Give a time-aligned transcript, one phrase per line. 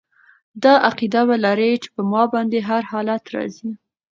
[0.63, 3.69] دا عقیده به لري چې په ما باندي هر حالت را ځي